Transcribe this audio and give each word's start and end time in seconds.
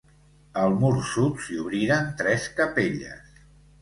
Al 0.61 0.77
mur 0.83 0.91
sud 1.09 1.37
s'hi 1.43 1.59
obriren 1.65 2.09
tres 2.23 2.49
capelles. 2.61 3.43